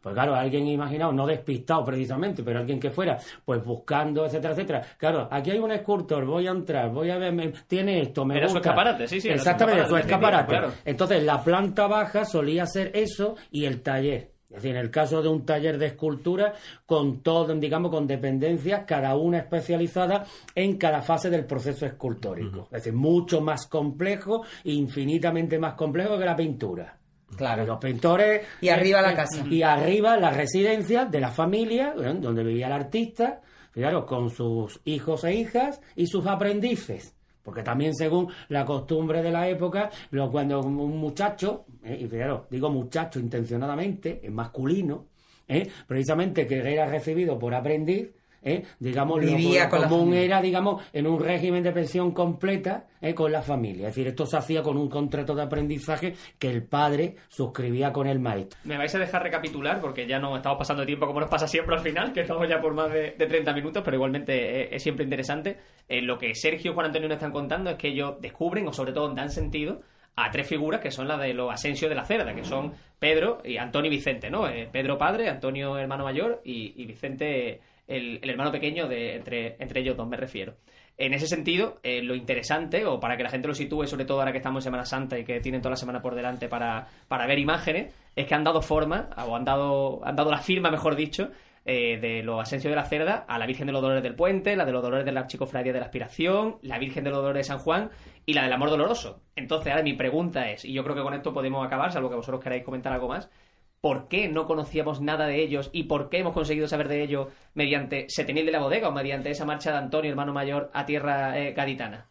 [0.00, 4.82] pues claro, alguien imaginado, no despistado precisamente, pero alguien que fuera, pues buscando, etcétera, etcétera.
[4.96, 8.48] Claro, aquí hay un escultor, voy a entrar, voy a ver, tiene esto, me era
[8.48, 9.28] su escaparate, sí, sí.
[9.28, 10.56] Exactamente, su escaparate.
[10.84, 14.30] Entonces, la planta baja solía ser eso y el taller.
[14.48, 16.54] Es decir, en el caso de un taller de escultura,
[16.86, 22.62] con todo, digamos, con dependencias, cada una especializada en cada fase del proceso escultórico.
[22.70, 26.97] Es decir, mucho más complejo, infinitamente más complejo que la pintura.
[27.36, 27.64] Claro.
[27.66, 28.46] Los pintores.
[28.60, 29.44] Y arriba la casa.
[29.48, 33.40] Y arriba la residencia de la familia, donde vivía el artista,
[33.72, 37.14] fijaros, con sus hijos e hijas y sus aprendices.
[37.42, 39.90] Porque también según la costumbre de la época,
[40.30, 45.06] cuando un muchacho, eh, y fijaros, digo muchacho intencionadamente, es masculino,
[45.46, 48.10] eh, precisamente que era recibido por aprendiz,
[48.48, 48.64] ¿eh?
[48.78, 53.14] digamos, Vivía lo común era, digamos, en un régimen de pensión completa ¿eh?
[53.14, 53.88] con la familia.
[53.88, 58.06] Es decir, esto se hacía con un contrato de aprendizaje que el padre suscribía con
[58.06, 58.58] el maestro.
[58.64, 61.74] Me vais a dejar recapitular, porque ya no estamos pasando tiempo como nos pasa siempre
[61.74, 65.58] al final, que estamos ya por más de, 30 minutos, pero igualmente es, siempre interesante.
[65.88, 68.72] Eh, lo que Sergio y Juan Antonio nos están contando es que ellos descubren, o
[68.72, 69.80] sobre todo dan sentido,
[70.16, 73.40] a tres figuras que son las de los Asensio de la Cerda, que son Pedro
[73.44, 74.48] y Antonio y Vicente, ¿no?
[74.72, 80.06] Pedro padre, Antonio hermano mayor y Vicente el, hermano pequeño de entre, entre ellos dos,
[80.06, 80.54] me refiero.
[80.96, 84.18] En ese sentido, eh, lo interesante, o para que la gente lo sitúe, sobre todo
[84.18, 86.88] ahora que estamos en Semana Santa y que tienen toda la semana por delante para,
[87.06, 90.70] para ver imágenes, es que han dado forma, o han dado, han dado la firma,
[90.70, 91.30] mejor dicho,
[91.70, 94.56] eh, de los Asensio de la Cerda a la Virgen de los Dolores del Puente,
[94.56, 97.46] la de los Dolores de la Archicofradía de la Aspiración, la Virgen de los Dolores
[97.46, 97.90] de San Juan
[98.24, 99.20] y la del Amor Doloroso.
[99.36, 102.16] Entonces, ahora mi pregunta es, y yo creo que con esto podemos acabar, salvo que
[102.16, 103.30] vosotros queráis comentar algo más,
[103.80, 107.28] por qué no conocíamos nada de ellos y por qué hemos conseguido saber de ello
[107.54, 111.38] mediante Setenil de la Bodega o mediante esa marcha de Antonio, hermano mayor, a tierra
[111.38, 112.06] eh, gaditana.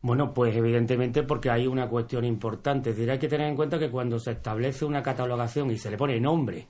[0.00, 2.90] Bueno, pues evidentemente porque hay una cuestión importante.
[2.90, 5.90] Es decir, hay que tener en cuenta que cuando se establece una catalogación y se
[5.90, 6.68] le pone nombre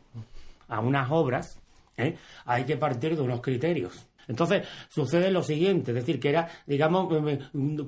[0.68, 1.60] a unas obras,
[1.98, 2.16] ¿eh?
[2.46, 4.08] hay que partir de unos criterios.
[4.28, 7.12] Entonces, sucede lo siguiente, es decir, que era, digamos,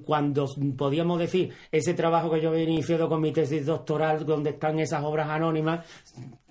[0.05, 4.79] cuando podíamos decir ese trabajo que yo había iniciado con mi tesis doctoral, donde están
[4.81, 5.87] esas obras anónimas,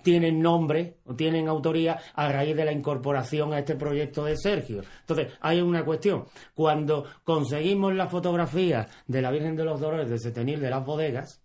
[0.02, 4.82] tienen nombre o tienen autoría a raíz de la incorporación a este proyecto de Sergio.
[5.00, 6.24] Entonces, hay una cuestión.
[6.54, 11.42] Cuando conseguimos la fotografía de la Virgen de los Dolores de Setenil de las Bodegas,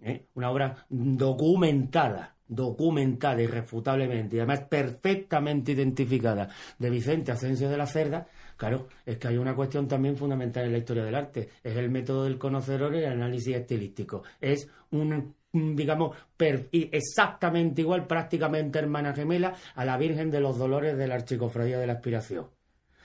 [0.00, 0.26] ¿eh?
[0.34, 8.26] una obra documentada, documentada irrefutablemente y además perfectamente identificada de Vicente Asensio de la Cerda,
[8.56, 11.90] claro, es que hay una cuestión también fundamental en la historia del arte, es el
[11.90, 14.22] método del conocedor y el análisis estilístico.
[14.40, 21.08] Es un, digamos, exactamente igual, prácticamente hermana gemela, a la Virgen de los Dolores de
[21.08, 22.48] la Archicofradía de la Aspiración.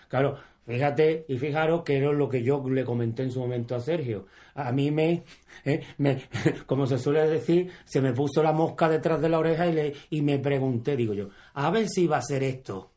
[0.08, 3.80] Claro, Fíjate y fijaros que era lo que yo le comenté en su momento a
[3.80, 4.28] Sergio.
[4.54, 5.24] A mí me,
[5.65, 6.21] eh, me
[6.67, 9.93] como se suele decir, se me puso la mosca detrás de la oreja y, le,
[10.12, 12.91] y me pregunté, digo yo, a ver si va a ser esto.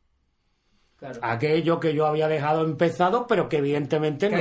[0.98, 1.18] Claro.
[1.22, 4.36] Aquello que yo había dejado empezado, pero que evidentemente Que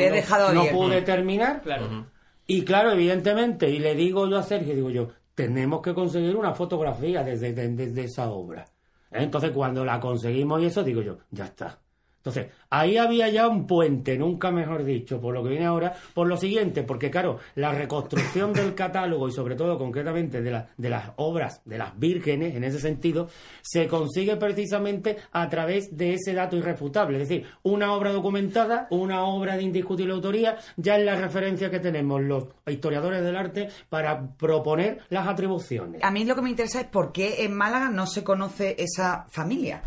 [0.53, 1.61] no, pude terminar.
[1.61, 2.07] Claro.
[2.45, 6.53] Y claro, evidentemente, y le digo yo a Sergio, digo yo, tenemos que conseguir una
[6.53, 8.65] fotografía desde, de- desde esa obra.
[9.11, 11.79] Entonces, cuando la conseguimos y eso, digo yo, ya está.
[12.23, 16.25] Entonces, ahí había ya un puente, nunca mejor dicho, por lo que viene ahora, por
[16.25, 21.11] lo siguiente, porque claro, la reconstrucción del catálogo y sobre todo concretamente de, de las
[21.17, 23.27] obras de las vírgenes, en ese sentido,
[23.61, 27.21] se consigue precisamente a través de ese dato irrefutable.
[27.21, 31.81] Es decir, una obra documentada, una obra de indiscutible autoría, ya es la referencia que
[31.81, 36.01] tenemos los historiadores del arte para proponer las atribuciones.
[36.01, 39.25] A mí lo que me interesa es por qué en Málaga no se conoce esa
[39.29, 39.83] familia.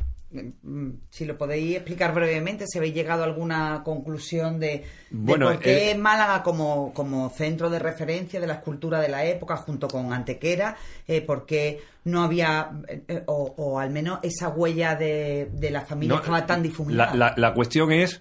[0.62, 5.46] Mm, Si lo podéis explicar brevemente, si habéis llegado a alguna conclusión de, de Bueno,
[5.46, 9.56] por qué eh, Málaga como, como centro de referencia de la escultura de la época
[9.56, 10.76] junto con Antequera,
[11.08, 15.70] eh, por qué no había, eh, eh, o, o al menos esa huella de, de
[15.70, 17.14] la familia No, estaba tan difuminada.
[17.14, 18.20] La, la- la cuestión es,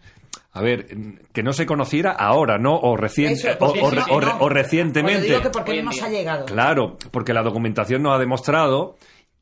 [0.54, 0.88] a ver,
[1.34, 2.78] que no se conociera ahora, ¿no?
[2.80, 4.38] O, recien- Eso, o, o no- o re- no.
[4.40, 5.18] o recientemente.
[5.22, 6.46] Os lo digo que por qué Hoy no nos ha llegado.
[6.46, 8.96] Claro, porque la documentación nos ha demostrado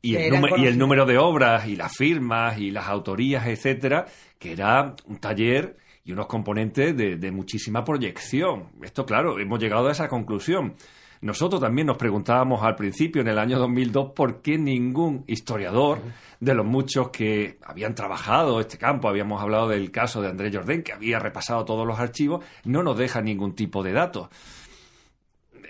[0.04, 4.04] y el, y el número de obras y las firmas y las autorías, etcétera,
[4.38, 8.68] que era un taller y unos componentes de, de muchísima proyección.
[8.82, 10.74] Esto, claro, hemos llegado a esa conclusión.
[11.22, 16.00] Nosotros también nos preguntábamos al principio, en el año 2002, por qué ningún historiador
[16.38, 20.82] de los muchos que habían trabajado este campo, habíamos hablado del caso de Andrés Jordén,
[20.82, 24.28] que había repasado todos los archivos, no nos deja ningún tipo de datos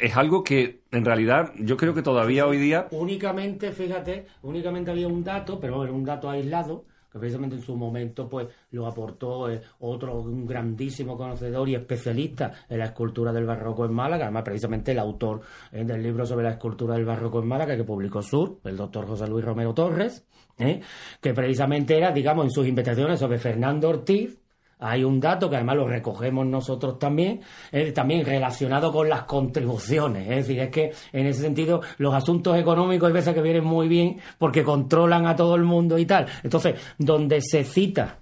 [0.00, 5.08] es algo que en realidad yo creo que todavía hoy día Únicamente, fíjate, únicamente había
[5.08, 9.50] un dato, pero era un dato aislado, que precisamente en su momento pues lo aportó
[9.50, 14.42] eh, otro un grandísimo conocedor y especialista en la escultura del barroco en Málaga, además
[14.42, 18.20] precisamente el autor eh, del libro sobre la escultura del barroco en Málaga que publicó
[18.20, 20.26] Sur, el doctor José Luis Romero Torres,
[20.58, 20.80] eh,
[21.20, 24.38] que precisamente era, digamos, en sus investigaciones sobre Fernando Ortiz,
[24.84, 27.40] hay un dato que además lo recogemos nosotros también,
[27.72, 30.28] eh, también relacionado con las contribuciones.
[30.28, 33.88] Es decir, es que en ese sentido los asuntos económicos hay veces que vienen muy
[33.88, 36.26] bien porque controlan a todo el mundo y tal.
[36.42, 38.18] Entonces, donde se cita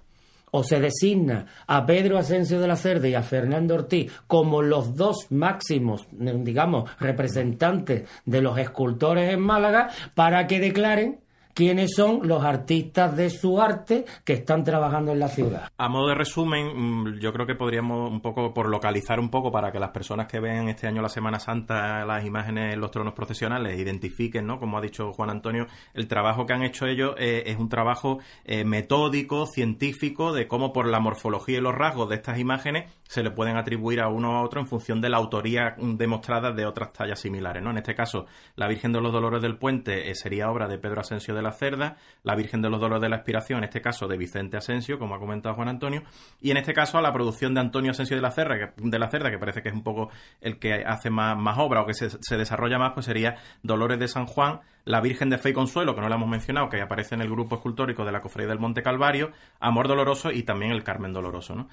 [0.51, 4.95] o se designa a Pedro Asensio de la Cerda y a Fernando Ortiz como los
[4.95, 11.22] dos máximos, digamos, representantes de los escultores en Málaga para que declaren
[11.53, 15.69] quiénes son los artistas de su arte que están trabajando en la ciudad.
[15.77, 19.51] A modo de resumen, mm, yo creo que podríamos un poco, por localizar un poco,
[19.51, 22.91] para que las personas que ven este año la Semana Santa las imágenes en los
[22.91, 24.59] tronos procesionales identifiquen, ¿no?
[24.59, 28.19] Como ha dicho Juan Antonio, el trabajo que han hecho ellos eh, es un trabajo
[28.45, 33.23] eh, metódico, científico, de cómo por la morfología y los rasgos de estas imágenes se
[33.23, 36.65] le pueden atribuir a uno a otro en función de la autoría mm, demostrada de
[36.65, 37.69] otras tallas similares, ¿no?
[37.71, 41.01] En este caso, la Virgen de los Dolores del Puente eh, sería obra de Pedro
[41.01, 44.07] Asensio de la Cerda, la Virgen de los Dolores de la Expiración, en este caso
[44.07, 46.03] de Vicente Asensio, como ha comentado Juan Antonio,
[46.41, 48.99] y en este caso a la producción de Antonio Asensio de la Cerda, que, de
[48.99, 50.09] la Cerda, que parece que es un poco
[50.41, 54.07] el que hace más, más obra o que se, desarrolla más, pues sería Dolores de
[54.07, 57.15] San Juan, la Virgen de Fe y Consuelo, que no la hemos mencionado, que aparece
[57.15, 60.83] en el grupo escultórico de la Cofradía del Monte Calvario, Amor Doloroso y también el
[60.83, 61.67] Carmen Doloroso, ¿no?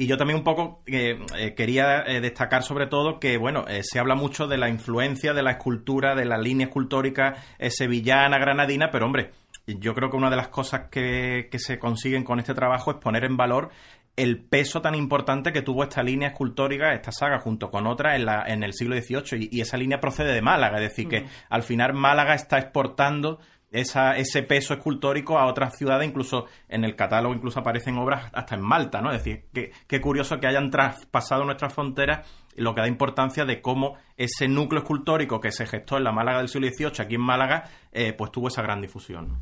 [0.00, 3.98] Y yo también un poco eh, eh, quería eh, destacar sobre todo que, bueno, se
[3.98, 7.34] habla mucho de la influencia de la escultura, de la línea escultórica
[7.68, 9.32] sevillana, granadina, pero hombre,
[9.66, 12.98] yo creo que una de las cosas que, que se consiguen con este trabajo es
[12.98, 13.70] poner en valor
[14.14, 18.24] el peso tan importante que tuvo esta línea escultórica, esta saga, junto con otra en,
[18.24, 19.48] la, en el siglo XVIII.
[19.50, 23.40] Y, y esa línea procede de Málaga, es decir, que al final Málaga está exportando
[23.70, 28.54] esa, ese peso escultórico a otras ciudades, incluso en el catálogo incluso aparecen obras hasta
[28.54, 29.12] en Malta, ¿no?
[29.12, 32.26] Es decir, que- qué curioso que hayan traspasado nuestras fronteras,
[32.56, 36.38] lo que da importancia de cómo ese núcleo escultórico que se gestó en la Málaga
[36.38, 39.38] del siglo XVIII, aquí en Málaga, eh, pues tuvo esa gran difusión.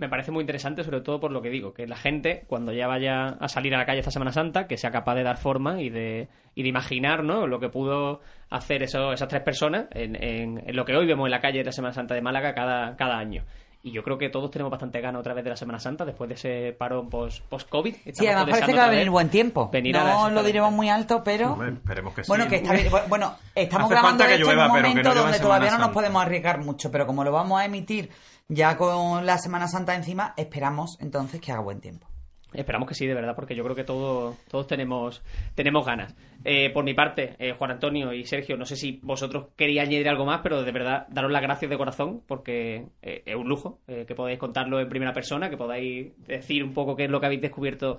[0.00, 2.86] Me parece muy interesante, sobre todo por lo que digo, que la gente, cuando ya
[2.86, 5.82] vaya a salir a la calle esta Semana Santa, que sea capaz de dar forma
[5.82, 7.46] y de, y de imaginar ¿no?
[7.46, 11.32] lo que pudo hacer eso, esas tres personas en, en- lo que hoy vemos en
[11.32, 13.44] la calle de la Semana Santa de Málaga cada año.
[13.82, 16.28] Y yo creo que todos tenemos bastante gana otra vez de la Semana Santa, después
[16.28, 17.94] de ese parón post- post-COVID.
[18.12, 19.70] Sí, además parece que va a venir buen tiempo.
[19.70, 21.52] venir a la- no lo diremos muy alto, pero...
[21.54, 22.28] Hombre, esperemos que sí.
[22.28, 22.88] Bueno, que está bien.
[23.08, 25.90] Bueno, estamos Hace grabando que esto llueva, en un momento no donde todavía no nos
[25.90, 28.10] podemos arriesgar mucho, pero como lo vamos a emitir
[28.48, 32.06] ya con la Semana Santa encima, esperamos entonces que haga buen tiempo.
[32.52, 35.22] Esperamos que sí, de verdad, porque yo creo que todo, todos tenemos,
[35.54, 36.14] tenemos ganas.
[36.44, 40.08] Eh, por mi parte, eh, Juan Antonio y Sergio, no sé si vosotros queríais añadir
[40.08, 43.78] algo más, pero de verdad, daros las gracias de corazón, porque eh, es un lujo
[43.86, 47.26] que podáis contarlo en primera persona, que podáis decir un poco qué es lo que
[47.26, 47.98] habéis descubierto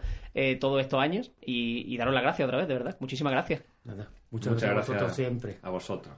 [0.60, 2.98] todos estos años y, daros las gracias otra vez, de verdad.
[3.00, 3.64] Muchísimas gracias.
[4.32, 5.58] Muchas, gracias, a vosotros siempre.
[5.62, 6.16] A vosotros.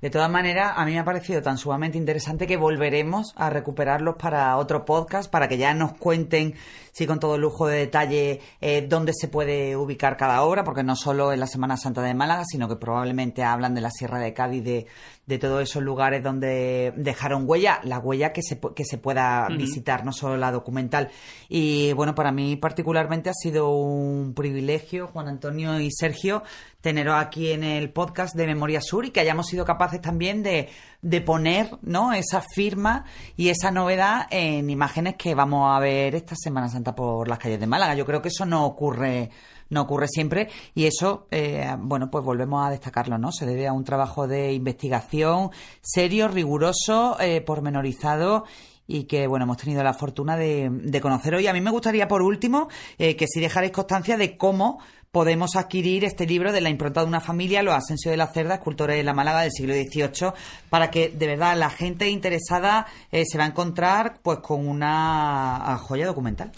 [0.00, 4.16] De todas maneras, a mí me ha parecido tan sumamente interesante que volveremos a recuperarlos
[4.16, 6.54] para otro podcast, para que ya nos cuenten,
[6.92, 10.96] sí, con todo lujo de detalle, eh, dónde se puede ubicar cada obra, porque no
[10.96, 14.32] solo en la Semana Santa de Málaga, sino que probablemente hablan de la Sierra de
[14.32, 14.86] Cádiz, de,
[15.26, 20.04] de todos esos lugares donde dejaron huella, la huella que se, que se pueda visitar,
[20.04, 21.10] no solo la documental.
[21.48, 26.42] Y bueno, para mí particularmente ha sido un privilegio, Juan Antonio y Sergio,
[26.80, 30.68] teneros aquí en el podcast de Memoria Sur y que hayamos sido capaces también de,
[31.02, 32.12] de poner ¿no?
[32.12, 33.04] esa firma
[33.36, 37.60] y esa novedad en imágenes que vamos a ver esta Semana Santa por las calles
[37.60, 37.94] de Málaga.
[37.94, 39.30] Yo creo que eso no ocurre
[39.70, 43.30] no ocurre siempre y eso, eh, bueno, pues volvemos a destacarlo, ¿no?
[43.30, 45.50] Se debe a un trabajo de investigación
[45.80, 48.44] serio, riguroso, eh, pormenorizado
[48.86, 51.46] y que, bueno, hemos tenido la fortuna de, de conocer hoy.
[51.46, 52.68] A mí me gustaría, por último,
[52.98, 54.80] eh, que si dejarais constancia de cómo
[55.12, 58.54] podemos adquirir este libro de la impronta de una familia, Los Asensio de la Cerda,
[58.54, 60.32] escultores de la Málaga del siglo XVIII,
[60.68, 65.78] para que de verdad la gente interesada eh, se va a encontrar pues con una
[65.82, 66.52] joya documental.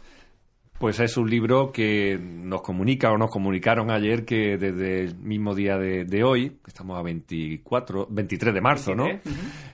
[0.82, 5.54] Pues es un libro que nos comunica o nos comunicaron ayer que desde el mismo
[5.54, 9.06] día de, hoy, que estamos a 24, 23 de marzo, ¿no?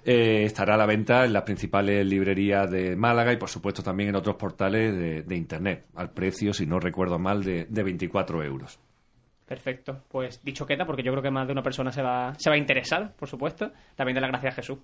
[0.05, 4.11] Eh, estará a la venta en las principales librerías de Málaga y por supuesto también
[4.11, 8.79] en otros portales de, Internet, al precio, si no recuerdo mal, de, de 24 euros.
[9.49, 10.03] Perfecto.
[10.09, 12.57] Pues dicho queda, porque yo creo que más de una persona se va, se va
[12.57, 13.73] a interesar, por supuesto.
[13.97, 14.79] También de la gracias a Jesús.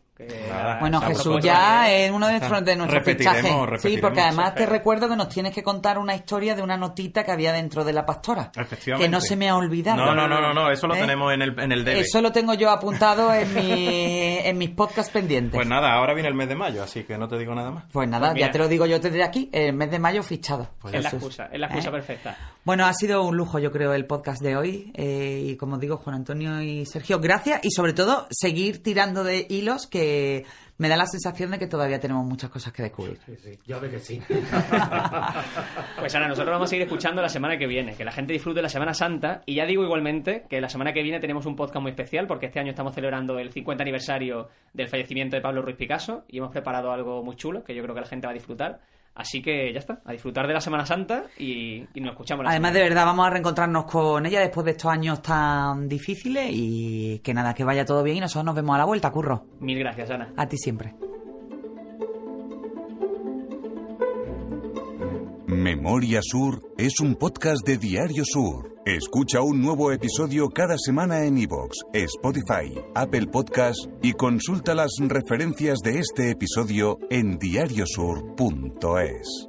[0.81, 3.53] bueno, Jesús ya es uno de, nuestros, de nuestros fichajes.
[3.83, 7.25] Sí, porque además te recuerdo que nos tienes que contar una historia de una notita
[7.25, 8.51] que había dentro de la pastora.
[8.99, 9.99] Que no se me ha olvidado.
[9.99, 11.01] No, no, no, no, eso lo ¿Eh?
[11.01, 12.01] tenemos en el, en el debe.
[12.01, 15.55] Eso lo tengo yo apuntado en, mi, en mis podcasts pendientes.
[15.55, 17.85] Pues nada, ahora viene el mes de mayo, así que no te digo nada más.
[17.93, 20.71] Pues nada, pues ya te lo digo yo desde aquí, el mes de mayo fichado.
[20.81, 21.93] Pues es la excusa, es la excusa ¿Eh?
[21.93, 22.37] perfecta.
[22.65, 24.93] Bueno, ha sido un lujo, yo creo, el podcast de hoy.
[24.95, 27.65] Eh, y como digo, Juan Antonio y Sergio, gracias.
[27.65, 30.45] Y sobre todo, seguir tirando de hilos que
[30.77, 33.19] me da la sensación de que todavía tenemos muchas cosas que descubrir.
[33.25, 33.59] Sí, sí.
[33.65, 34.21] Yo creo que sí.
[35.99, 37.95] pues ahora, nosotros vamos a seguir escuchando la semana que viene.
[37.95, 39.43] Que la gente disfrute la Semana Santa.
[39.47, 42.47] Y ya digo igualmente que la semana que viene tenemos un podcast muy especial porque
[42.47, 46.51] este año estamos celebrando el 50 aniversario del fallecimiento de Pablo Ruiz Picasso y hemos
[46.51, 48.81] preparado algo muy chulo que yo creo que la gente va a disfrutar.
[49.15, 52.47] Así que ya está, a disfrutar de la Semana Santa y, nos escuchamos.
[52.49, 57.21] Además, de verdad, vamos a reencontrarnos con ella después de estos años tan difíciles y
[57.21, 59.47] que nada, que vaya todo bien y nosotros nos vemos a la vuelta, Curro.
[59.61, 60.33] Mil gracias, Ana.
[60.37, 60.95] A ti siempre.
[65.55, 68.75] Memoria Sur es un podcast de Diario Sur.
[68.85, 75.79] Escucha un nuevo episodio cada semana en iVoox, Spotify, Apple Podcast y consulta las referencias
[75.79, 79.49] de este episodio en diariosur.es.